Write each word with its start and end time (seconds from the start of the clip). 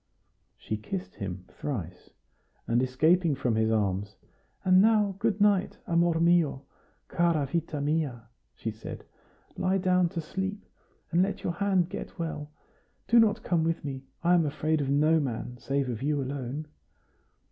She 0.57 0.77
kissed 0.77 1.13
him 1.17 1.45
thrice, 1.47 2.09
and, 2.67 2.81
escaping 2.81 3.35
from 3.35 3.55
his 3.55 3.69
arms: 3.69 4.15
"And 4.65 4.81
now 4.81 5.15
good 5.19 5.39
night, 5.39 5.77
amor 5.87 6.19
mio, 6.19 6.63
cara 7.07 7.45
vita 7.45 7.79
mia!" 7.79 8.23
she 8.55 8.71
said. 8.71 9.03
"Lie 9.57 9.77
down 9.77 10.09
to 10.09 10.19
sleep, 10.19 10.65
and 11.11 11.21
let 11.21 11.43
your 11.43 11.53
hand 11.53 11.89
get 11.89 12.17
well. 12.17 12.49
Do 13.07 13.19
not 13.19 13.43
come 13.43 13.63
with 13.63 13.85
me; 13.85 14.03
I 14.23 14.33
am 14.33 14.47
afraid 14.47 14.81
of 14.81 14.89
no 14.89 15.19
man, 15.19 15.57
save 15.59 15.87
of 15.87 16.01
you 16.01 16.19
alone." 16.19 16.65